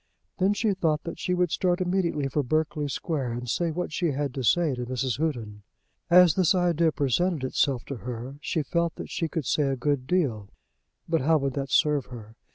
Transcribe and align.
Then 0.39 0.55
she 0.55 0.73
thought 0.73 1.03
that 1.03 1.19
she 1.19 1.35
would 1.35 1.51
start 1.51 1.79
immediately 1.79 2.27
for 2.27 2.41
Berkeley 2.41 2.87
Square, 2.87 3.33
and 3.33 3.47
say 3.47 3.69
what 3.69 3.93
she 3.93 4.07
had 4.13 4.33
to 4.33 4.41
say 4.41 4.73
to 4.73 4.87
Mrs. 4.87 5.19
Houghton. 5.19 5.61
As 6.09 6.33
this 6.33 6.55
idea 6.55 6.91
presented 6.91 7.43
itself 7.43 7.85
to 7.85 7.97
her, 7.97 8.37
she 8.41 8.63
felt 8.63 8.95
that 8.95 9.11
she 9.11 9.27
could 9.27 9.45
say 9.45 9.67
a 9.69 9.75
good 9.75 10.07
deal. 10.07 10.49
But 11.07 11.21
how 11.21 11.37
would 11.37 11.53
that 11.53 11.69
serve 11.69 12.07
her? 12.07 12.35